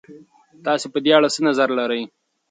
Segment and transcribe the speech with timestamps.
[0.65, 2.03] تاسې په دې اړه څه نظر لرئ؟